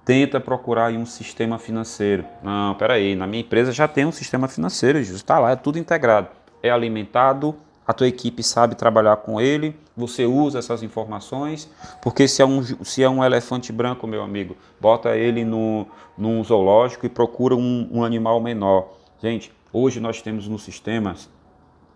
Tenta 0.04 0.40
procurar 0.40 0.92
um 0.92 1.06
sistema 1.06 1.58
financeiro. 1.58 2.24
Não, 2.42 2.74
peraí, 2.74 3.14
na 3.14 3.26
minha 3.26 3.42
empresa 3.42 3.72
já 3.72 3.86
tem 3.86 4.04
um 4.04 4.12
sistema 4.12 4.48
financeiro, 4.48 4.98
está 4.98 5.38
lá, 5.38 5.52
é 5.52 5.56
tudo 5.56 5.78
integrado. 5.78 6.28
É 6.62 6.70
alimentado, 6.70 7.54
a 7.86 7.92
tua 7.92 8.08
equipe 8.08 8.42
sabe 8.42 8.74
trabalhar 8.74 9.16
com 9.16 9.40
ele, 9.40 9.76
você 9.96 10.24
usa 10.24 10.58
essas 10.58 10.82
informações, 10.82 11.70
porque 12.00 12.26
se 12.28 12.40
é 12.40 12.46
um, 12.46 12.62
se 12.62 13.02
é 13.02 13.08
um 13.08 13.22
elefante 13.22 13.72
branco, 13.72 14.06
meu 14.06 14.22
amigo, 14.22 14.56
bota 14.80 15.16
ele 15.16 15.44
no, 15.44 15.86
num 16.16 16.42
zoológico 16.42 17.06
e 17.06 17.08
procura 17.08 17.54
um, 17.54 17.88
um 17.90 18.04
animal 18.04 18.40
menor. 18.40 18.94
Gente, 19.20 19.52
hoje 19.72 20.00
nós 20.00 20.22
temos 20.22 20.48
nos 20.48 20.62
sistemas, 20.62 21.28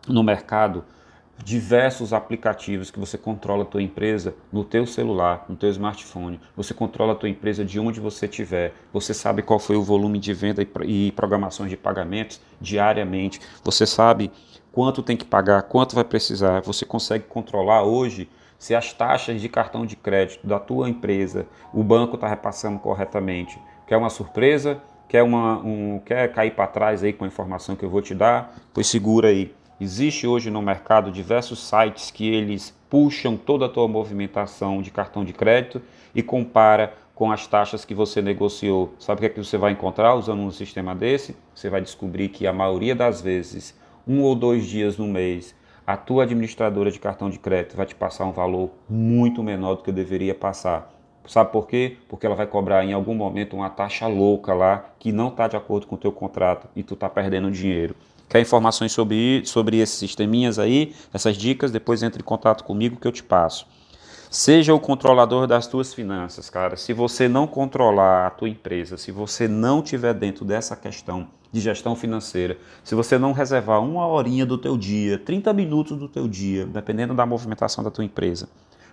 no 0.09 0.23
mercado, 0.23 0.85
diversos 1.45 2.12
aplicativos 2.12 2.90
que 2.90 2.99
você 2.99 3.16
controla 3.19 3.62
a 3.62 3.66
tua 3.66 3.83
empresa 3.83 4.35
no 4.52 4.64
teu 4.64 4.87
celular, 4.87 5.45
no 5.49 5.57
teu 5.57 5.71
smartphone. 5.71 6.40
Você 6.57 6.75
controla 6.75 7.12
a 7.12 7.16
tua 7.16 7.28
empresa 7.28 7.64
de 7.64 7.78
onde 7.78 8.00
você 8.00 8.26
estiver. 8.26 8.75
Você 8.93 9.12
sabe 9.12 9.43
qual 9.43 9.59
foi 9.59 9.76
o 9.76 9.83
volume 9.83 10.19
de 10.19 10.33
venda 10.33 10.66
e 10.85 11.12
programações 11.12 11.71
de 11.71 11.76
pagamentos 11.76 12.40
diariamente. 12.61 13.40
Você 13.62 13.87
sabe 13.87 14.31
quanto 14.73 15.02
tem 15.02 15.16
que 15.16 15.25
pagar, 15.25 15.62
quanto 15.62 15.95
vai 15.95 16.05
precisar. 16.05 16.61
Você 16.62 16.85
consegue 16.85 17.25
controlar 17.25 17.83
hoje 17.83 18.28
se 18.59 18.75
as 18.75 18.93
taxas 18.93 19.40
de 19.40 19.49
cartão 19.49 19.85
de 19.85 19.97
crédito 19.97 20.47
da 20.47 20.59
tua 20.59 20.88
empresa, 20.88 21.47
o 21.73 21.85
banco 21.85 22.14
está 22.14 22.26
repassando 22.26 22.78
corretamente. 22.78 23.59
Quer 23.87 23.97
uma 23.97 24.11
surpresa? 24.11 24.81
Quer, 25.09 25.23
uma, 25.23 25.59
um, 25.59 26.00
quer 26.05 26.33
cair 26.33 26.50
para 26.52 26.66
trás 26.66 27.05
aí 27.05 27.12
com 27.12 27.25
a 27.25 27.28
informação 27.28 27.76
que 27.76 27.85
eu 27.85 27.90
vou 27.90 28.02
te 28.02 28.14
dar? 28.14 28.55
Pois 28.75 28.88
segura 28.88 29.28
aí. 29.28 29.55
Existe 29.78 30.26
hoje 30.26 30.50
no 30.50 30.62
mercado 30.62 31.11
diversos 31.11 31.59
sites 31.59 32.11
que 32.11 32.26
eles 32.26 32.75
puxam 32.88 33.37
toda 33.37 33.66
a 33.66 33.68
tua 33.68 33.87
movimentação 33.87 34.80
de 34.80 34.90
cartão 34.90 35.23
de 35.23 35.35
crédito 35.35 35.83
e 36.14 36.23
compara 36.23 36.95
com 37.14 37.30
as 37.30 37.47
taxas 37.47 37.85
que 37.85 37.95
você 37.95 38.23
negociou. 38.23 38.95
Sabe 38.99 39.18
o 39.18 39.21
que 39.21 39.26
é 39.26 39.28
que 39.28 39.45
você 39.45 39.59
vai 39.59 39.73
encontrar 39.73 40.14
usando 40.14 40.40
um 40.40 40.50
sistema 40.50 40.95
desse? 40.95 41.37
Você 41.54 41.68
vai 41.68 41.83
descobrir 41.83 42.30
que 42.30 42.47
a 42.47 42.54
maioria 42.54 42.95
das 42.95 43.21
vezes, 43.21 43.78
um 44.09 44.23
ou 44.23 44.35
dois 44.35 44.64
dias 44.64 44.97
no 44.97 45.06
mês, 45.06 45.54
a 45.87 45.95
tua 45.95 46.23
administradora 46.23 46.90
de 46.90 46.99
cartão 46.99 47.28
de 47.28 47.38
crédito 47.38 47.76
vai 47.76 47.85
te 47.85 47.95
passar 47.95 48.25
um 48.25 48.33
valor 48.33 48.71
muito 48.88 49.42
menor 49.42 49.75
do 49.75 49.83
que 49.83 49.92
deveria 49.92 50.35
passar. 50.35 50.90
Sabe 51.26 51.52
por 51.52 51.66
quê? 51.66 51.99
Porque 52.09 52.25
ela 52.25 52.35
vai 52.35 52.47
cobrar 52.47 52.83
em 52.83 52.95
algum 52.95 53.14
momento 53.14 53.54
uma 53.54 53.68
taxa 53.68 54.06
louca 54.06 54.54
lá 54.54 54.87
que 54.99 55.12
não 55.12 55.28
está 55.28 55.47
de 55.49 55.56
acordo 55.56 55.87
com 55.87 55.97
o 55.97 55.99
teu 55.99 56.12
contrato 56.12 56.66
e 56.75 56.83
tu 56.83 56.95
está 56.95 57.11
perdendo 57.11 57.50
dinheiro. 57.50 57.95
Quer 58.28 58.40
informações 58.40 58.92
sobre, 58.92 59.42
sobre 59.45 59.78
esses 59.78 59.97
sisteminhas 59.97 60.59
aí, 60.59 60.95
essas 61.12 61.37
dicas? 61.37 61.71
Depois 61.71 62.02
entre 62.02 62.21
em 62.21 62.25
contato 62.25 62.64
comigo 62.64 62.97
que 62.97 63.06
eu 63.06 63.12
te 63.12 63.23
passo. 63.23 63.66
Seja 64.28 64.75
o 64.75 64.80
controlador 64.80 65.47
das 65.47 65.66
tuas 65.66 65.95
finanças, 65.95 66.50
cara. 66.50 66.76
Se 66.76 66.92
você 66.92 67.28
não 67.28 67.47
controlar 67.47 68.26
a 68.26 68.30
tua 68.30 68.49
empresa, 68.49 68.97
se 68.97 69.12
você 69.12 69.47
não 69.47 69.80
tiver 69.80 70.12
dentro 70.12 70.45
dessa 70.45 70.75
questão 70.75 71.28
de 71.52 71.61
gestão 71.61 71.95
financeira, 71.95 72.59
se 72.83 72.95
você 72.95 73.16
não 73.16 73.33
reservar 73.33 73.80
uma 73.80 74.06
horinha 74.06 74.45
do 74.45 74.59
teu 74.59 74.76
dia, 74.76 75.16
30 75.18 75.52
minutos 75.52 75.97
do 75.97 76.09
teu 76.09 76.26
dia, 76.26 76.66
dependendo 76.66 77.14
da 77.14 77.25
movimentação 77.25 77.85
da 77.85 77.90
tua 77.90 78.04
empresa, 78.04 78.49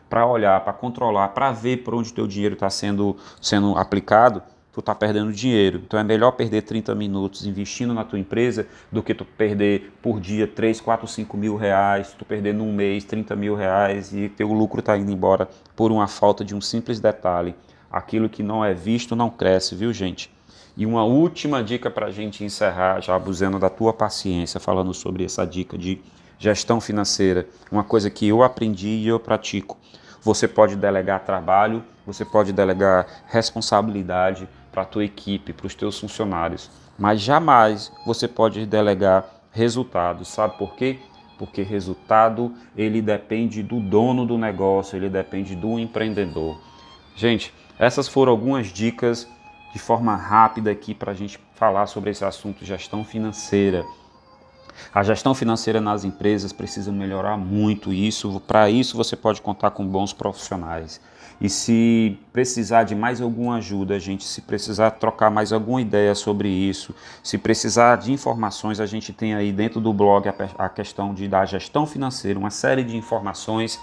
para 0.07 0.25
olhar, 0.27 0.63
para 0.63 0.71
controlar, 0.71 1.29
para 1.29 1.51
ver 1.51 1.77
por 1.77 1.95
onde 1.95 2.11
o 2.11 2.13
teu 2.13 2.27
dinheiro 2.27 2.53
está 2.53 2.69
sendo, 2.69 3.17
sendo 3.41 3.75
aplicado, 3.75 4.43
tu 4.73 4.79
está 4.79 4.95
perdendo 4.95 5.31
dinheiro. 5.31 5.83
Então 5.85 5.99
é 5.99 6.03
melhor 6.03 6.31
perder 6.31 6.63
30 6.63 6.95
minutos 6.95 7.45
investindo 7.45 7.93
na 7.93 8.03
tua 8.03 8.17
empresa 8.17 8.67
do 8.91 9.03
que 9.03 9.13
tu 9.13 9.23
perder 9.23 9.93
por 10.01 10.19
dia 10.19 10.47
3, 10.47 10.81
4, 10.81 11.07
5 11.07 11.37
mil 11.37 11.55
reais, 11.55 12.15
tu 12.17 12.25
perder 12.25 12.53
num 12.53 12.73
mês 12.73 13.03
30 13.03 13.35
mil 13.35 13.55
reais 13.55 14.11
e 14.11 14.27
teu 14.29 14.51
lucro 14.51 14.79
está 14.79 14.97
indo 14.97 15.11
embora 15.11 15.47
por 15.75 15.91
uma 15.91 16.07
falta 16.07 16.43
de 16.43 16.55
um 16.55 16.59
simples 16.59 16.99
detalhe. 16.99 17.53
Aquilo 17.91 18.27
que 18.27 18.41
não 18.41 18.65
é 18.65 18.73
visto 18.73 19.15
não 19.15 19.29
cresce, 19.29 19.75
viu 19.75 19.93
gente? 19.93 20.31
E 20.75 20.87
uma 20.87 21.03
última 21.03 21.63
dica 21.63 21.91
para 21.91 22.07
a 22.07 22.11
gente 22.11 22.43
encerrar, 22.43 22.99
já 22.99 23.15
abusando 23.15 23.59
da 23.59 23.69
tua 23.69 23.93
paciência, 23.93 24.59
falando 24.59 24.91
sobre 24.91 25.23
essa 25.23 25.45
dica 25.45 25.77
de 25.77 26.01
gestão 26.39 26.81
financeira, 26.81 27.47
uma 27.71 27.83
coisa 27.83 28.09
que 28.09 28.27
eu 28.27 28.41
aprendi 28.41 28.87
e 28.87 29.07
eu 29.07 29.19
pratico. 29.19 29.77
Você 30.23 30.47
pode 30.47 30.75
delegar 30.75 31.23
trabalho, 31.23 31.83
você 32.07 32.25
pode 32.25 32.51
delegar 32.51 33.05
responsabilidade, 33.27 34.49
para 34.73 34.81
a 34.81 34.85
tua 34.85 35.05
equipe, 35.05 35.53
para 35.53 35.67
os 35.67 35.75
teus 35.75 35.99
funcionários, 35.99 36.69
mas 36.97 37.21
jamais 37.21 37.91
você 38.05 38.27
pode 38.27 38.65
delegar 38.65 39.25
resultados. 39.51 40.27
Sabe 40.27 40.57
por 40.57 40.75
quê? 40.75 40.99
Porque 41.37 41.61
resultado 41.61 42.53
ele 42.75 43.01
depende 43.01 43.61
do 43.61 43.79
dono 43.79 44.25
do 44.25 44.37
negócio, 44.37 44.97
ele 44.97 45.09
depende 45.09 45.55
do 45.55 45.77
empreendedor. 45.77 46.59
Gente, 47.15 47.53
essas 47.77 48.07
foram 48.07 48.31
algumas 48.31 48.67
dicas 48.67 49.27
de 49.71 49.79
forma 49.79 50.15
rápida 50.15 50.71
aqui 50.71 50.93
para 50.93 51.12
a 51.12 51.15
gente 51.15 51.39
falar 51.55 51.86
sobre 51.86 52.09
esse 52.09 52.25
assunto 52.25 52.65
gestão 52.65 53.03
financeira. 53.03 53.86
A 54.93 55.03
gestão 55.03 55.33
financeira 55.33 55.79
nas 55.79 56.03
empresas 56.03 56.51
precisa 56.51 56.91
melhorar 56.91 57.38
muito 57.38 57.91
isso. 57.91 58.41
Para 58.47 58.69
isso, 58.69 58.97
você 58.97 59.15
pode 59.15 59.41
contar 59.41 59.71
com 59.71 59.86
bons 59.86 60.13
profissionais. 60.13 60.99
E 61.41 61.49
se 61.49 62.17
precisar 62.31 62.83
de 62.83 62.95
mais 62.95 63.19
alguma 63.19 63.57
ajuda, 63.57 63.95
a 63.95 63.99
gente, 63.99 64.23
se 64.23 64.41
precisar 64.41 64.91
trocar 64.91 65.29
mais 65.29 65.51
alguma 65.51 65.81
ideia 65.81 66.15
sobre 66.15 66.47
isso, 66.47 66.95
se 67.21 67.38
precisar 67.38 67.97
de 67.97 68.12
informações, 68.12 68.79
a 68.79 68.86
gente 68.86 69.12
tem 69.12 69.33
aí 69.33 69.51
dentro 69.51 69.81
do 69.81 69.91
blog 69.91 70.29
a, 70.57 70.69
questão 70.69 71.13
de 71.13 71.27
da 71.27 71.43
gestão 71.45 71.86
financeira, 71.86 72.39
uma 72.39 72.49
série 72.49 72.83
de 72.83 72.95
informações 72.95 73.79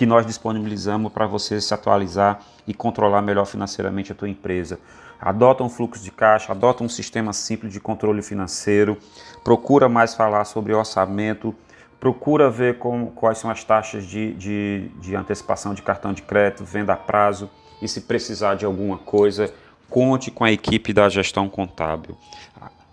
que 0.00 0.06
nós 0.06 0.24
disponibilizamos 0.24 1.12
para 1.12 1.26
você 1.26 1.60
se 1.60 1.74
atualizar 1.74 2.40
e 2.66 2.72
controlar 2.72 3.20
melhor 3.20 3.44
financeiramente 3.44 4.10
a 4.10 4.14
tua 4.14 4.30
empresa. 4.30 4.80
Adota 5.20 5.62
um 5.62 5.68
fluxo 5.68 6.02
de 6.02 6.10
caixa, 6.10 6.52
adota 6.52 6.82
um 6.82 6.88
sistema 6.88 7.34
simples 7.34 7.70
de 7.70 7.78
controle 7.78 8.22
financeiro, 8.22 8.96
procura 9.44 9.90
mais 9.90 10.14
falar 10.14 10.46
sobre 10.46 10.72
orçamento, 10.72 11.54
procura 12.00 12.48
ver 12.48 12.78
como, 12.78 13.08
quais 13.10 13.36
são 13.36 13.50
as 13.50 13.62
taxas 13.62 14.06
de, 14.06 14.32
de, 14.32 14.88
de 15.02 15.14
antecipação 15.14 15.74
de 15.74 15.82
cartão 15.82 16.14
de 16.14 16.22
crédito, 16.22 16.64
venda 16.64 16.94
a 16.94 16.96
prazo 16.96 17.50
e 17.82 17.86
se 17.86 18.00
precisar 18.00 18.54
de 18.54 18.64
alguma 18.64 18.96
coisa, 18.96 19.52
conte 19.90 20.30
com 20.30 20.44
a 20.44 20.50
equipe 20.50 20.94
da 20.94 21.10
gestão 21.10 21.46
contábil. 21.46 22.16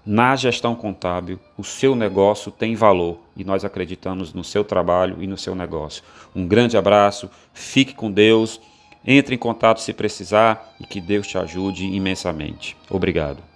Na 0.09 0.37
gestão 0.37 0.73
contábil, 0.73 1.37
o 1.57 1.65
seu 1.65 1.93
negócio 1.93 2.49
tem 2.49 2.75
valor 2.75 3.19
e 3.35 3.43
nós 3.43 3.65
acreditamos 3.65 4.33
no 4.33 4.41
seu 4.41 4.63
trabalho 4.63 5.21
e 5.21 5.27
no 5.27 5.37
seu 5.37 5.53
negócio. 5.53 6.01
Um 6.33 6.47
grande 6.47 6.77
abraço, 6.77 7.29
fique 7.53 7.93
com 7.93 8.09
Deus, 8.09 8.61
entre 9.05 9.35
em 9.35 9.37
contato 9.37 9.81
se 9.81 9.91
precisar 9.91 10.73
e 10.79 10.85
que 10.85 11.01
Deus 11.01 11.27
te 11.27 11.37
ajude 11.37 11.85
imensamente. 11.85 12.77
Obrigado. 12.89 13.46